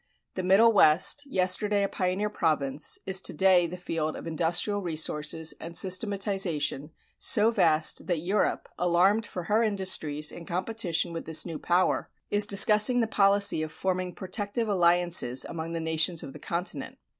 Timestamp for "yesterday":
1.27-1.83